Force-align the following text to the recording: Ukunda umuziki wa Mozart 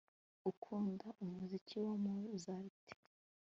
Ukunda 0.51 1.07
umuziki 1.23 1.75
wa 1.85 1.95
Mozart 2.03 2.77